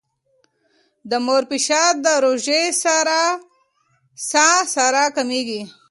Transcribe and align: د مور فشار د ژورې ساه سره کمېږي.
د 1.09 1.11
مور 1.25 1.43
فشار 1.49 1.93
د 2.05 2.07
ژورې 2.45 2.63
ساه 4.29 4.59
سره 4.75 5.01
کمېږي. 5.15 5.61